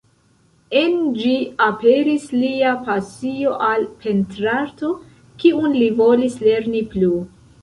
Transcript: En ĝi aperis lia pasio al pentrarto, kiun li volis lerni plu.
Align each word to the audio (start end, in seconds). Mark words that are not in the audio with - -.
En 0.77 0.95
ĝi 1.17 1.33
aperis 1.65 2.25
lia 2.37 2.71
pasio 2.87 3.53
al 3.69 3.85
pentrarto, 4.07 4.91
kiun 5.45 5.79
li 5.83 5.91
volis 6.03 6.41
lerni 6.49 6.83
plu. 6.95 7.13